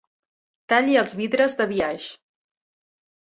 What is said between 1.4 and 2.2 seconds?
de biaix.